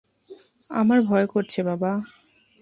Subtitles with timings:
[0.69, 1.91] আমার ভয় করছে, বাবা।